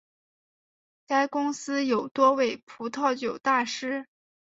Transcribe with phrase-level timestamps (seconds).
[1.05, 4.07] 该公司有多位葡萄酒大师。